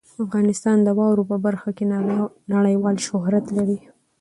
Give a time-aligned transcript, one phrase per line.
[0.25, 1.85] افغانستان د واورو په برخه کې
[2.53, 3.79] نړیوال شهرت لري.